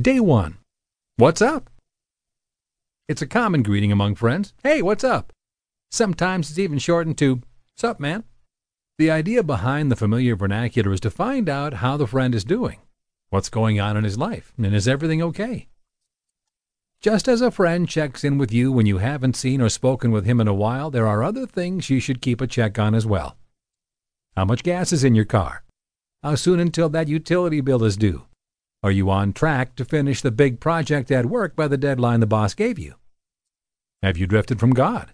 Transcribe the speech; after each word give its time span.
Day 0.00 0.20
1. 0.20 0.56
What's 1.16 1.42
up? 1.42 1.68
It's 3.08 3.20
a 3.20 3.26
common 3.26 3.62
greeting 3.62 3.92
among 3.92 4.14
friends. 4.14 4.54
Hey, 4.62 4.80
what's 4.80 5.04
up? 5.04 5.32
Sometimes 5.90 6.48
it's 6.48 6.60
even 6.60 6.78
shortened 6.78 7.18
to, 7.18 7.42
Sup, 7.76 8.00
man? 8.00 8.24
The 8.98 9.10
idea 9.10 9.42
behind 9.42 9.90
the 9.90 9.96
familiar 9.96 10.36
vernacular 10.36 10.92
is 10.92 11.00
to 11.00 11.10
find 11.10 11.50
out 11.50 11.74
how 11.74 11.96
the 11.96 12.06
friend 12.06 12.34
is 12.34 12.44
doing, 12.44 12.78
what's 13.30 13.50
going 13.50 13.80
on 13.80 13.96
in 13.96 14.04
his 14.04 14.16
life, 14.16 14.54
and 14.56 14.74
is 14.74 14.88
everything 14.88 15.20
okay? 15.22 15.68
Just 17.02 17.28
as 17.28 17.42
a 17.42 17.50
friend 17.50 17.86
checks 17.88 18.24
in 18.24 18.38
with 18.38 18.52
you 18.52 18.70
when 18.72 18.86
you 18.86 18.98
haven't 18.98 19.36
seen 19.36 19.60
or 19.60 19.68
spoken 19.68 20.12
with 20.12 20.24
him 20.24 20.40
in 20.40 20.48
a 20.48 20.54
while, 20.54 20.90
there 20.90 21.08
are 21.08 21.24
other 21.24 21.46
things 21.46 21.90
you 21.90 22.00
should 22.00 22.22
keep 22.22 22.40
a 22.40 22.46
check 22.46 22.78
on 22.78 22.94
as 22.94 23.04
well. 23.04 23.36
How 24.36 24.46
much 24.46 24.62
gas 24.62 24.92
is 24.94 25.04
in 25.04 25.14
your 25.16 25.26
car? 25.26 25.64
How 26.22 26.36
soon 26.36 26.60
until 26.60 26.88
that 26.90 27.08
utility 27.08 27.60
bill 27.60 27.84
is 27.84 27.96
due? 27.98 28.24
Are 28.82 28.90
you 28.90 29.10
on 29.10 29.34
track 29.34 29.76
to 29.76 29.84
finish 29.84 30.22
the 30.22 30.30
big 30.30 30.58
project 30.58 31.10
at 31.10 31.26
work 31.26 31.54
by 31.54 31.68
the 31.68 31.76
deadline 31.76 32.20
the 32.20 32.26
boss 32.26 32.54
gave 32.54 32.78
you? 32.78 32.94
Have 34.02 34.16
you 34.16 34.26
drifted 34.26 34.58
from 34.58 34.70
God? 34.70 35.12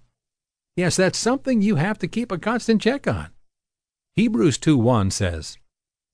Yes, 0.77 0.95
that's 0.95 1.19
something 1.19 1.62
you 1.62 1.74
have 1.74 1.98
to 1.98 2.07
keep 2.07 2.30
a 2.30 2.38
constant 2.38 2.80
check 2.80 3.09
on. 3.09 3.30
Hebrews 4.15 4.59
2:1 4.59 5.10
says, 5.10 5.59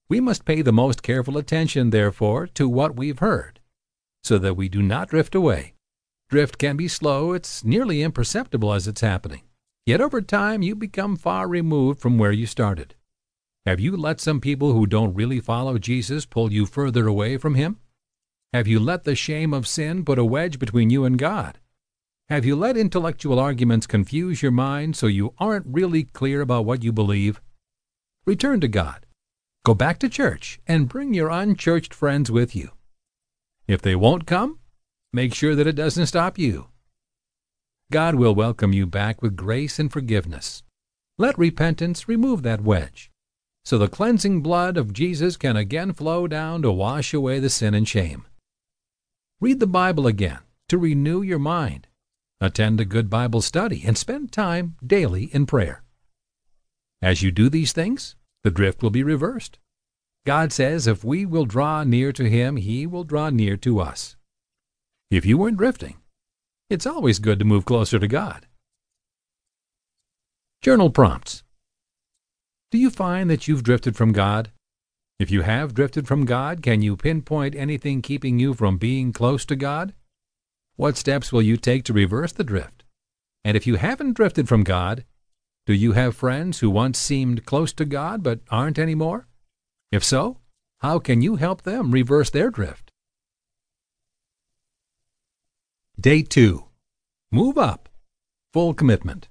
We 0.09 0.19
must 0.19 0.45
pay 0.45 0.63
the 0.63 0.73
most 0.73 1.03
careful 1.03 1.37
attention, 1.37 1.91
therefore, 1.91 2.47
to 2.47 2.67
what 2.67 2.95
we've 2.95 3.19
heard, 3.19 3.59
so 4.23 4.39
that 4.39 4.55
we 4.55 4.67
do 4.67 4.81
not 4.81 5.09
drift 5.09 5.35
away. 5.35 5.75
Drift 6.29 6.57
can 6.57 6.75
be 6.75 6.87
slow, 6.87 7.33
it's 7.33 7.63
nearly 7.63 8.01
imperceptible 8.01 8.73
as 8.73 8.87
it's 8.87 9.01
happening. 9.01 9.43
Yet 9.85 10.01
over 10.01 10.21
time 10.21 10.63
you 10.63 10.75
become 10.75 11.17
far 11.17 11.47
removed 11.47 11.99
from 11.99 12.17
where 12.17 12.31
you 12.31 12.47
started. 12.47 12.95
Have 13.65 13.79
you 13.79 13.95
let 13.95 14.19
some 14.19 14.41
people 14.41 14.73
who 14.73 14.85
don't 14.85 15.13
really 15.13 15.39
follow 15.39 15.77
Jesus 15.77 16.25
pull 16.25 16.51
you 16.51 16.65
further 16.65 17.07
away 17.07 17.37
from 17.37 17.55
Him? 17.55 17.79
Have 18.51 18.67
you 18.67 18.77
let 18.77 19.05
the 19.05 19.15
shame 19.15 19.53
of 19.53 19.67
sin 19.67 20.03
put 20.03 20.19
a 20.19 20.25
wedge 20.25 20.59
between 20.59 20.89
you 20.89 21.05
and 21.05 21.17
God? 21.17 21.59
Have 22.27 22.43
you 22.43 22.57
let 22.57 22.75
intellectual 22.75 23.39
arguments 23.39 23.87
confuse 23.87 24.41
your 24.41 24.51
mind 24.51 24.97
so 24.97 25.07
you 25.07 25.33
aren't 25.37 25.65
really 25.65 26.03
clear 26.03 26.41
about 26.41 26.65
what 26.65 26.83
you 26.83 26.91
believe? 26.91 27.41
Return 28.25 28.59
to 28.59 28.67
God. 28.67 29.05
Go 29.65 29.73
back 29.73 29.97
to 29.99 30.09
church 30.09 30.59
and 30.67 30.89
bring 30.89 31.13
your 31.13 31.29
unchurched 31.29 31.93
friends 31.93 32.29
with 32.29 32.53
you. 32.53 32.71
If 33.65 33.81
they 33.81 33.95
won't 33.95 34.27
come, 34.27 34.59
make 35.13 35.33
sure 35.33 35.55
that 35.55 35.67
it 35.67 35.77
doesn't 35.77 36.07
stop 36.07 36.37
you. 36.37 36.67
God 37.93 38.15
will 38.15 38.35
welcome 38.35 38.73
you 38.73 38.85
back 38.85 39.21
with 39.21 39.37
grace 39.37 39.79
and 39.79 39.89
forgiveness. 39.89 40.63
Let 41.17 41.37
repentance 41.37 42.09
remove 42.09 42.43
that 42.43 42.61
wedge, 42.61 43.09
so 43.65 43.77
the 43.77 43.87
cleansing 43.87 44.41
blood 44.41 44.77
of 44.77 44.93
Jesus 44.93 45.37
can 45.37 45.55
again 45.55 45.93
flow 45.93 46.27
down 46.27 46.61
to 46.61 46.71
wash 46.71 47.13
away 47.13 47.39
the 47.39 47.49
sin 47.49 47.73
and 47.73 47.87
shame. 47.87 48.25
Read 49.39 49.59
the 49.59 49.67
Bible 49.67 50.07
again 50.07 50.39
to 50.69 50.77
renew 50.77 51.21
your 51.21 51.39
mind. 51.39 51.87
Attend 52.41 52.79
a 52.79 52.85
good 52.85 53.09
Bible 53.09 53.41
study 53.41 53.83
and 53.85 53.97
spend 53.97 54.31
time 54.31 54.75
daily 54.85 55.25
in 55.33 55.45
prayer. 55.45 55.83
As 57.01 57.21
you 57.21 57.31
do 57.31 57.49
these 57.49 57.71
things, 57.71 58.15
the 58.43 58.51
drift 58.51 58.83
will 58.83 58.89
be 58.89 59.03
reversed. 59.03 59.59
God 60.25 60.53
says 60.53 60.87
if 60.87 61.03
we 61.03 61.25
will 61.25 61.45
draw 61.45 61.83
near 61.83 62.11
to 62.13 62.29
Him, 62.29 62.57
He 62.57 62.85
will 62.85 63.03
draw 63.03 63.29
near 63.29 63.57
to 63.57 63.79
us. 63.79 64.15
If 65.09 65.25
you 65.25 65.37
weren't 65.37 65.57
drifting, 65.57 65.97
it's 66.69 66.85
always 66.85 67.19
good 67.19 67.39
to 67.39 67.45
move 67.45 67.65
closer 67.65 67.99
to 67.99 68.07
God. 68.07 68.47
Journal 70.61 70.89
prompts. 70.89 71.32
Do 72.73 72.79
you 72.79 72.89
find 72.89 73.29
that 73.29 73.47
you've 73.47 73.61
drifted 73.61 73.95
from 73.95 74.13
God? 74.13 74.49
If 75.19 75.29
you 75.29 75.43
have 75.43 75.75
drifted 75.75 76.07
from 76.07 76.25
God, 76.25 76.63
can 76.63 76.81
you 76.81 76.97
pinpoint 76.97 77.53
anything 77.53 78.01
keeping 78.01 78.39
you 78.39 78.55
from 78.55 78.79
being 78.79 79.13
close 79.13 79.45
to 79.45 79.55
God? 79.55 79.93
What 80.75 80.97
steps 80.97 81.31
will 81.31 81.43
you 81.43 81.55
take 81.55 81.83
to 81.83 81.93
reverse 81.93 82.31
the 82.31 82.43
drift? 82.43 82.83
And 83.45 83.55
if 83.55 83.67
you 83.67 83.75
haven't 83.75 84.13
drifted 84.13 84.49
from 84.49 84.63
God, 84.63 85.05
do 85.67 85.73
you 85.73 85.91
have 85.91 86.15
friends 86.15 86.61
who 86.61 86.71
once 86.71 86.97
seemed 86.97 87.45
close 87.45 87.73
to 87.73 87.85
God 87.85 88.23
but 88.23 88.39
aren't 88.49 88.79
anymore? 88.79 89.27
If 89.91 90.03
so, 90.03 90.39
how 90.79 90.97
can 90.97 91.21
you 91.21 91.35
help 91.35 91.61
them 91.61 91.91
reverse 91.91 92.31
their 92.31 92.49
drift? 92.49 92.89
Day 95.99 96.23
2. 96.23 96.65
Move 97.31 97.59
up. 97.59 97.87
Full 98.51 98.73
commitment. 98.73 99.27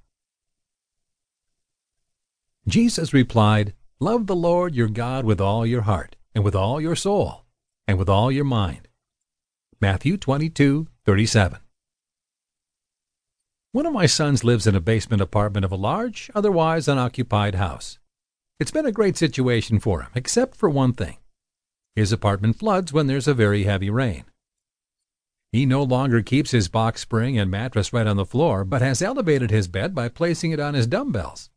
Jesus 2.67 3.13
replied, 3.13 3.75
Love 3.99 4.29
the 4.29 4.37
Lord 4.37 4.75
your 4.77 4.89
God 4.89 5.25
with 5.25 5.41
all 5.41 5.67
your 5.67 5.83
heart, 5.83 6.15
and 6.33 6.45
with 6.45 6.55
all 6.55 6.81
your 6.81 6.95
soul, 6.95 7.45
and 7.89 7.99
with 7.99 8.09
all 8.09 8.31
your 8.31 8.45
mind. 8.45 8.89
Matthew 9.81 10.17
22, 10.17 10.87
37. 11.05 11.59
One 13.73 13.87
of 13.87 13.93
my 13.93 14.07
sons 14.07 14.45
lives 14.45 14.69
in 14.69 14.77
a 14.77 14.81
basement 14.81 15.21
apartment 15.21 15.65
of 15.65 15.73
a 15.73 15.77
large, 15.77 16.31
otherwise 16.37 16.87
unoccupied 16.87 17.57
house. 17.57 17.99
It's 18.61 18.71
been 18.71 18.87
a 18.87 18.93
great 18.93 19.17
situation 19.17 19.81
for 19.81 20.03
him, 20.03 20.11
except 20.15 20.57
for 20.57 20.71
one 20.71 20.93
thing. 20.93 21.17
His 21.97 22.13
apartment 22.13 22.61
floods 22.61 22.93
when 22.93 23.09
there's 23.09 23.27
a 23.27 23.35
very 23.35 23.65
heavy 23.65 23.91
rain. 23.91 24.25
He 25.51 25.67
no 25.67 25.83
longer 25.83 26.23
keeps 26.23 26.53
his 26.53 26.69
box 26.69 27.01
spring 27.01 27.37
and 27.39 27.51
mattress 27.51 27.93
right 27.93 28.07
on 28.07 28.17
the 28.17 28.25
floor, 28.25 28.65
but 28.65 28.83
has 28.83 29.03
elevated 29.03 29.51
his 29.51 29.67
bed 29.67 29.97
by 29.97 30.09
placing 30.09 30.53
it 30.53 30.61
on 30.61 30.75
his 30.75 30.87
dumbbells. 30.87 31.51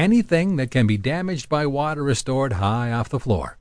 Anything 0.00 0.56
that 0.56 0.70
can 0.70 0.86
be 0.86 0.96
damaged 0.96 1.50
by 1.50 1.66
water 1.66 2.08
is 2.08 2.20
stored 2.20 2.54
high 2.54 2.90
off 2.90 3.10
the 3.10 3.20
floor. 3.20 3.58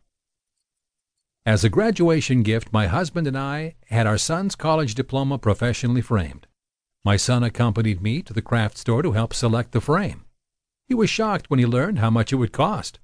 As 1.46 1.66
a 1.66 1.70
graduation 1.70 2.44
gift, 2.44 2.72
my 2.72 2.88
husband 2.88 3.28
and 3.28 3.38
I 3.38 3.76
had 3.88 4.08
our 4.08 4.18
son's 4.18 4.56
college 4.56 4.96
diploma 4.96 5.38
professionally 5.38 6.00
framed. 6.00 6.48
My 7.04 7.18
son 7.18 7.44
accompanied 7.44 8.02
me 8.02 8.22
to 8.22 8.32
the 8.32 8.42
craft 8.42 8.78
store 8.78 9.02
to 9.02 9.12
help 9.12 9.34
select 9.34 9.74
the 9.74 9.82
frame. 9.82 10.24
He 10.88 10.94
was 10.94 11.10
shocked 11.10 11.50
when 11.50 11.60
he 11.60 11.66
learned 11.66 12.00
how 12.00 12.10
much 12.10 12.32
it 12.32 12.38
would 12.38 12.54
cost. 12.54 13.00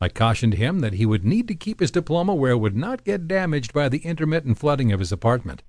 I 0.00 0.08
cautioned 0.08 0.54
him 0.54 0.80
that 0.80 0.94
he 0.94 1.06
would 1.06 1.24
need 1.24 1.46
to 1.46 1.54
keep 1.54 1.78
his 1.78 1.92
diploma 1.92 2.34
where 2.34 2.50
it 2.50 2.58
would 2.58 2.76
not 2.76 3.04
get 3.04 3.28
damaged 3.28 3.72
by 3.72 3.88
the 3.88 3.98
intermittent 3.98 4.58
flooding 4.58 4.90
of 4.90 4.98
his 4.98 5.12
apartment. 5.12 5.62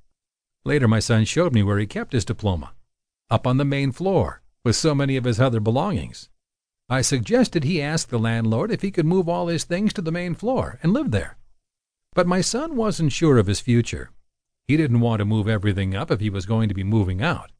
Later, 0.66 0.88
my 0.88 1.02
son 1.02 1.26
showed 1.26 1.54
me 1.54 1.62
where 1.62 1.78
he 1.78 1.86
kept 1.86 2.14
his 2.14 2.26
diploma 2.26 2.74
up 3.30 3.46
on 3.46 3.58
the 3.58 3.64
main 3.64 3.92
floor, 3.92 4.42
with 4.64 4.76
so 4.76 4.96
many 4.96 5.18
of 5.18 5.26
his 5.26 5.40
other 5.40 5.60
belongings. 5.60 6.30
I 6.90 7.02
suggested 7.02 7.64
he 7.64 7.82
ask 7.82 8.08
the 8.08 8.18
landlord 8.18 8.72
if 8.72 8.82
he 8.82 8.90
could 8.90 9.06
move 9.06 9.30
all 9.30 9.48
his 9.48 9.64
things 9.64 9.94
to 9.94 10.02
the 10.02 10.12
main 10.12 10.34
floor 10.34 10.80
and 10.82 10.92
live 10.92 11.12
there. 11.12 11.38
But 12.14 12.26
my 12.26 12.42
son 12.42 12.76
wasn't 12.76 13.12
sure 13.12 13.38
of 13.38 13.46
his 13.46 13.60
future. 13.60 14.10
He 14.68 14.76
didn't 14.76 15.00
want 15.00 15.20
to 15.20 15.26
move 15.26 15.48
everything 15.48 15.96
up 15.96 16.10
if 16.10 16.20
he 16.20 16.30
was 16.30 16.48
going 16.48 16.68
to 16.68 16.76
be 16.76 16.84
moving 16.84 17.22
out. 17.22 17.52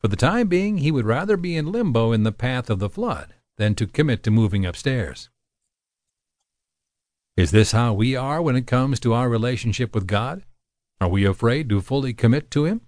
For 0.00 0.08
the 0.08 0.16
time 0.16 0.48
being, 0.48 0.78
he 0.78 0.90
would 0.90 1.04
rather 1.04 1.36
be 1.36 1.56
in 1.56 1.70
limbo 1.70 2.10
in 2.10 2.24
the 2.24 2.32
path 2.32 2.70
of 2.70 2.80
the 2.80 2.90
flood 2.90 3.34
than 3.56 3.74
to 3.76 3.86
commit 3.86 4.22
to 4.24 4.30
moving 4.30 4.66
upstairs. 4.66 5.28
Is 7.36 7.52
this 7.52 7.72
how 7.72 7.92
we 7.92 8.16
are 8.16 8.42
when 8.42 8.56
it 8.56 8.66
comes 8.66 8.98
to 9.00 9.14
our 9.14 9.28
relationship 9.28 9.94
with 9.94 10.06
God? 10.06 10.42
Are 11.00 11.08
we 11.08 11.24
afraid 11.24 11.68
to 11.68 11.80
fully 11.80 12.12
commit 12.12 12.50
to 12.52 12.64
Him? 12.64 12.80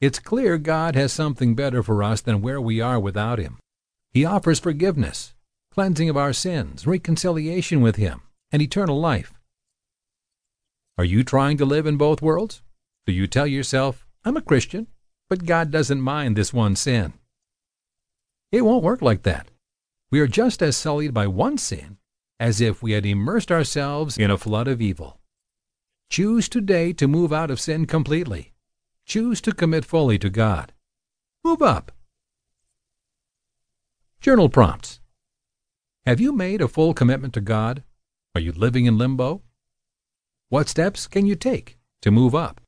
It's 0.00 0.18
clear 0.18 0.56
God 0.58 0.94
has 0.94 1.12
something 1.12 1.54
better 1.54 1.82
for 1.82 2.02
us 2.02 2.20
than 2.20 2.42
where 2.42 2.60
we 2.60 2.80
are 2.80 3.00
without 3.00 3.38
Him. 3.38 3.58
He 4.12 4.24
offers 4.24 4.60
forgiveness, 4.60 5.34
cleansing 5.70 6.08
of 6.08 6.16
our 6.16 6.32
sins, 6.32 6.86
reconciliation 6.86 7.80
with 7.80 7.96
Him, 7.96 8.22
and 8.50 8.60
eternal 8.60 9.00
life. 9.00 9.32
Are 10.98 11.04
you 11.04 11.24
trying 11.24 11.56
to 11.56 11.64
live 11.64 11.86
in 11.86 11.96
both 11.96 12.20
worlds? 12.20 12.62
Do 13.06 13.12
you 13.12 13.26
tell 13.26 13.46
yourself, 13.46 14.06
I'm 14.24 14.36
a 14.36 14.42
Christian, 14.42 14.86
but 15.30 15.46
God 15.46 15.70
doesn't 15.70 16.00
mind 16.00 16.36
this 16.36 16.52
one 16.52 16.76
sin? 16.76 17.14
It 18.50 18.62
won't 18.62 18.84
work 18.84 19.00
like 19.00 19.22
that. 19.22 19.50
We 20.10 20.20
are 20.20 20.26
just 20.26 20.60
as 20.60 20.76
sullied 20.76 21.14
by 21.14 21.26
one 21.26 21.56
sin 21.56 21.96
as 22.42 22.60
if 22.60 22.82
we 22.82 22.90
had 22.90 23.06
immersed 23.06 23.52
ourselves 23.52 24.18
in 24.18 24.28
a 24.28 24.36
flood 24.36 24.66
of 24.66 24.82
evil. 24.82 25.20
Choose 26.10 26.48
today 26.48 26.92
to 26.94 27.06
move 27.06 27.32
out 27.32 27.52
of 27.52 27.60
sin 27.60 27.86
completely. 27.86 28.52
Choose 29.06 29.40
to 29.42 29.52
commit 29.52 29.84
fully 29.84 30.18
to 30.18 30.28
God. 30.28 30.72
Move 31.44 31.62
up. 31.62 31.91
Journal 34.22 34.48
prompts. 34.48 35.00
Have 36.06 36.20
you 36.20 36.32
made 36.32 36.60
a 36.60 36.68
full 36.68 36.94
commitment 36.94 37.34
to 37.34 37.40
God? 37.40 37.82
Are 38.36 38.40
you 38.40 38.52
living 38.52 38.86
in 38.86 38.96
limbo? 38.96 39.42
What 40.48 40.68
steps 40.68 41.08
can 41.08 41.26
you 41.26 41.34
take 41.34 41.76
to 42.02 42.12
move 42.12 42.32
up? 42.32 42.61